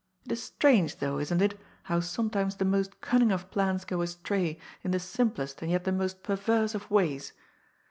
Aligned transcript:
It 0.25 0.31
is 0.31 0.41
strange, 0.41 0.95
though, 0.95 1.19
isn't 1.19 1.43
it, 1.43 1.59
how 1.83 1.99
sometimes 1.99 2.55
the 2.55 2.65
most 2.65 3.01
cunning 3.01 3.31
of 3.31 3.51
plans 3.51 3.85
go 3.85 4.01
astray 4.01 4.57
in 4.83 4.89
the 4.89 4.99
simplest 4.99 5.61
and 5.61 5.69
yet 5.69 5.83
the 5.83 5.91
most 5.91 6.23
perverse 6.23 6.73
of 6.73 6.89
ways? 6.89 7.33